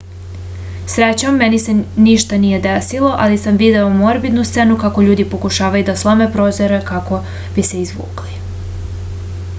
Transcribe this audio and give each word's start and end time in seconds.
srećom 0.93 1.35
meni 1.41 1.59
se 1.65 1.75
nije 1.81 1.91
ništa 2.07 2.39
desilo 2.63 3.11
ali 3.25 3.37
sam 3.43 3.61
video 3.61 3.93
morbidnu 3.99 4.47
scenu 4.53 4.79
kako 4.87 5.05
ljudi 5.11 5.29
pokušavaju 5.37 5.89
da 5.91 5.99
slome 6.05 6.31
prozore 6.39 6.83
kako 6.91 7.21
bi 7.59 7.71
se 7.71 7.87
izvukli 7.87 8.37